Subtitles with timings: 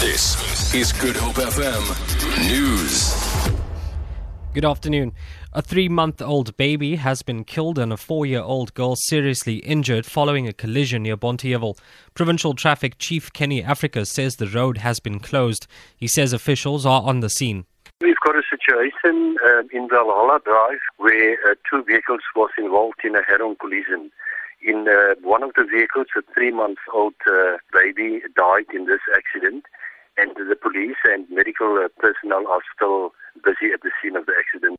[0.00, 3.14] This is Good Hope FM News.
[4.54, 5.12] Good afternoon.
[5.52, 9.56] A three month old baby has been killed and a four year old girl seriously
[9.56, 11.76] injured following a collision near Bonteheuwel.
[12.14, 15.66] Provincial Traffic Chief Kenny Africa says the road has been closed.
[15.94, 17.66] He says officials are on the scene.
[18.00, 23.16] We've got a situation uh, in Valhalla Drive where uh, two vehicles was involved in
[23.16, 24.10] a head-on collision.
[24.62, 29.64] In uh, one of the vehicles, a three-month-old uh, baby died in this accident,
[30.16, 33.10] and the police and medical uh, personnel are still
[33.44, 34.76] busy at the scene of the accident.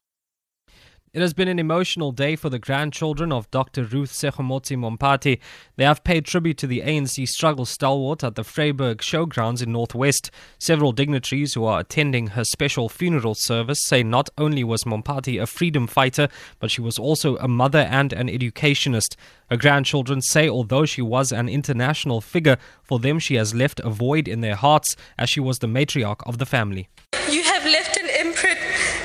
[1.14, 3.84] It has been an emotional day for the grandchildren of Dr.
[3.84, 5.42] Ruth Segomotsi Mompati.
[5.76, 10.32] They have paid tribute to the ANC struggle stalwart at the Vryburg Showgrounds in Northwest.
[10.58, 15.46] Several dignitaries who are attending her special funeral service say not only was Mompati a
[15.48, 16.30] freedom fighter,
[16.60, 19.18] but she was also a mother and an educationist.
[19.50, 23.90] Her grandchildren say although she was an international figure, for them she has left a
[23.90, 26.88] void in their hearts as she was the matriarch of the family.
[27.30, 28.61] You have left an imprint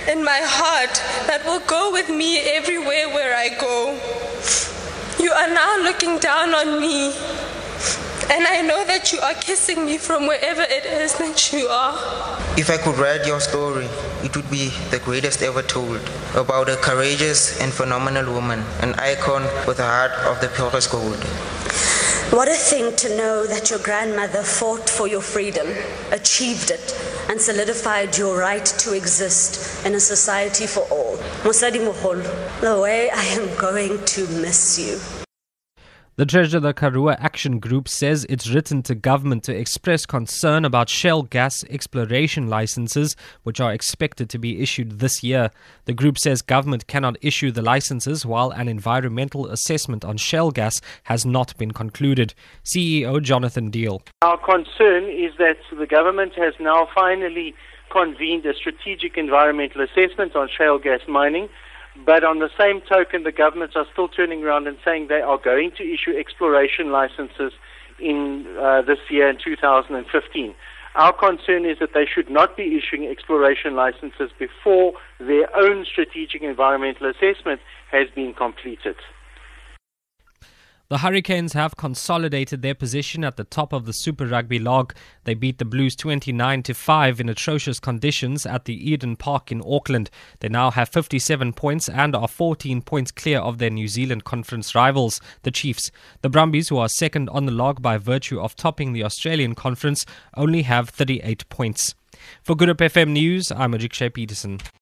[0.09, 0.95] in my heart
[1.27, 3.99] that will go with me everywhere where I go.
[5.19, 7.13] You are now looking down on me,
[8.31, 11.95] and I know that you are kissing me from wherever it is that you are.
[12.57, 13.89] If I could write your story,
[14.23, 16.01] it would be the greatest ever told
[16.35, 21.19] about a courageous and phenomenal woman, an icon with a heart of the purest gold.
[22.31, 25.69] What a thing to know that your grandmother fought for your freedom,
[26.11, 26.93] achieved it,
[27.31, 31.17] and solidified your right to exist in a society for all.
[31.45, 35.26] Mosadi Moholo, the way I am going to miss you.
[36.19, 40.89] The Treasure the Karoo Action Group says it's written to government to express concern about
[40.89, 45.51] shale gas exploration licenses, which are expected to be issued this year.
[45.85, 50.81] The group says government cannot issue the licenses while an environmental assessment on shale gas
[51.03, 52.33] has not been concluded.
[52.65, 54.01] CEO Jonathan Deal.
[54.23, 57.55] Our concern is that the government has now finally
[57.91, 61.51] convened a strategic environmental assessment on shale gas mining
[62.05, 65.39] but on the same token, the governments are still turning around and saying they are
[65.39, 67.53] going to issue exploration licenses
[67.99, 70.55] in uh, this year in 2015.
[70.97, 76.43] Our concern is that they should not be issuing exploration licenses before their own strategic
[76.43, 77.61] environmental assessment
[77.91, 78.97] has been completed.
[80.89, 84.95] The Hurricanes have consolidated their position at the top of the Super Rugby log.
[85.25, 89.63] They beat the Blues 29 to 5 in atrocious conditions at the Eden Park in
[89.67, 90.11] Auckland.
[90.39, 94.77] They now have 57 points and are 14 points clear of their New Zealand Conference
[94.77, 95.91] rivals, the Chiefs.
[96.23, 100.07] The Brumbies, who are second on the log by virtue of topping the Australian Conference,
[100.37, 101.97] only have 38 points.
[102.45, 104.61] For Good Hope FM News, I'm Ajik Peterson.